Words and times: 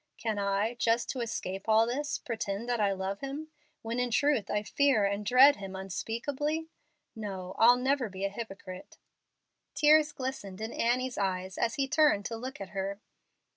Can 0.17 0.39
I, 0.39 0.73
just 0.73 1.11
to 1.11 1.19
escape 1.21 1.69
all 1.69 1.85
this, 1.85 2.17
pretend 2.17 2.67
that 2.67 2.79
I 2.79 2.91
love 2.91 3.19
Him, 3.19 3.49
when 3.83 3.99
in 3.99 4.09
truth 4.09 4.49
I 4.49 4.63
fear 4.63 5.05
and 5.05 5.23
dread 5.23 5.57
Him 5.57 5.75
unspeakably? 5.75 6.69
No, 7.15 7.53
I'll 7.59 7.77
never 7.77 8.09
be 8.09 8.25
a 8.25 8.29
hypocrite." 8.29 8.97
Tears 9.75 10.11
glistened 10.11 10.59
in 10.59 10.73
Annie's 10.73 11.19
eyes 11.19 11.55
as 11.55 11.75
he 11.75 11.87
turned 11.87 12.25
to 12.25 12.35
look 12.35 12.59
at 12.59 12.69
her. 12.69 12.99